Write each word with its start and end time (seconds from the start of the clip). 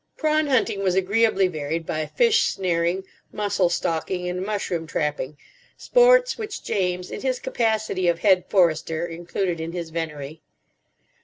Prawn 0.17 0.47
hunting 0.47 0.81
was 0.81 0.95
agreeably 0.95 1.47
varied 1.47 1.85
by 1.85 2.07
fish 2.07 2.41
snaring, 2.41 3.03
mussel 3.31 3.69
stalking, 3.69 4.27
and 4.27 4.43
mushroom 4.43 4.87
trapping—sports 4.87 6.39
which 6.39 6.63
James, 6.63 7.11
in 7.11 7.21
his 7.21 7.37
capacity 7.39 8.07
of 8.07 8.17
Head 8.17 8.45
Forester, 8.49 9.05
included 9.05 9.59
in 9.59 9.73
his 9.73 9.91
venery. 9.91 10.41